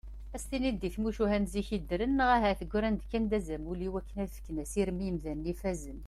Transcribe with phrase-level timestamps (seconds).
[0.35, 4.17] Ad s-tiniḍ deg tmucuha n zik i ddren neɣ ahat ggran-d kan d azamul iwakken
[4.23, 5.99] ad ffken asirem i yimdanen ifazen.